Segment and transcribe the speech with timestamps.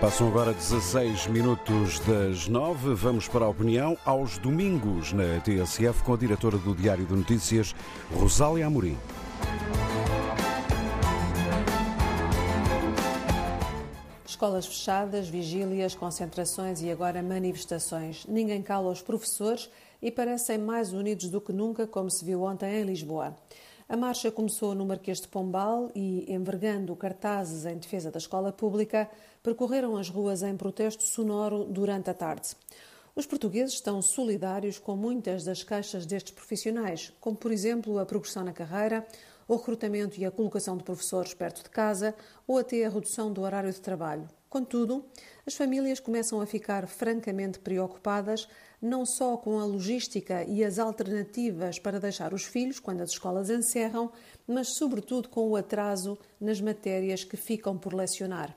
[0.00, 2.94] Passam agora 16 minutos das 9.
[2.94, 7.74] Vamos para a opinião aos domingos na TSF com a diretora do Diário de Notícias,
[8.10, 8.96] Rosália Amorim.
[14.24, 18.24] Escolas fechadas, vigílias, concentrações e agora manifestações.
[18.26, 19.68] Ninguém cala os professores
[20.00, 23.36] e parecem mais unidos do que nunca, como se viu ontem em Lisboa.
[23.90, 29.10] A marcha começou no Marquês de Pombal e, envergando cartazes em defesa da escola pública,
[29.42, 32.54] percorreram as ruas em protesto sonoro durante a tarde.
[33.16, 38.44] Os portugueses estão solidários com muitas das queixas destes profissionais, como, por exemplo, a progressão
[38.44, 39.04] na carreira,
[39.48, 42.14] o recrutamento e a colocação de professores perto de casa
[42.46, 44.28] ou até a redução do horário de trabalho.
[44.50, 45.04] Contudo,
[45.46, 48.48] as famílias começam a ficar francamente preocupadas
[48.82, 53.48] não só com a logística e as alternativas para deixar os filhos quando as escolas
[53.48, 54.10] encerram,
[54.48, 58.56] mas sobretudo com o atraso nas matérias que ficam por lecionar.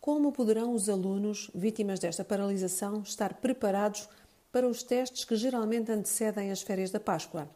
[0.00, 4.08] Como poderão os alunos, vítimas desta paralisação, estar preparados
[4.50, 7.46] para os testes que geralmente antecedem as férias da Páscoa?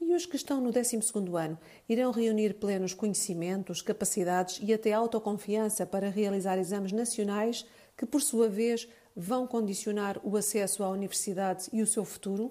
[0.00, 0.98] E os que estão no 12
[1.34, 1.58] ano
[1.88, 7.66] irão reunir plenos conhecimentos, capacidades e até autoconfiança para realizar exames nacionais
[7.96, 12.50] que, por sua vez, vão condicionar o acesso à universidade e o seu futuro?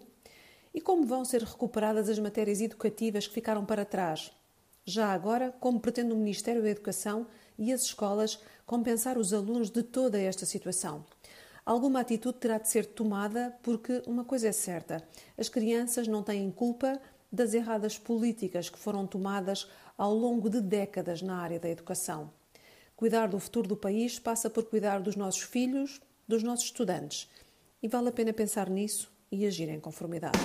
[0.73, 4.31] E como vão ser recuperadas as matérias educativas que ficaram para trás?
[4.83, 9.83] Já agora, como pretende o Ministério da Educação e as escolas compensar os alunos de
[9.83, 11.05] toda esta situação?
[11.66, 15.03] Alguma atitude terá de ser tomada porque uma coisa é certa:
[15.38, 17.01] as crianças não têm culpa
[17.36, 22.31] das erradas políticas que foram tomadas ao longo de décadas na área da educação.
[22.95, 27.30] Cuidar do futuro do país passa por cuidar dos nossos filhos, dos nossos estudantes.
[27.83, 30.39] E vale a pena pensar nisso e agir em conformidade.